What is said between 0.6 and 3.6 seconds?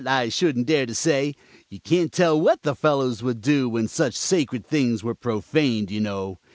dare to say. You can't tell what the fellows would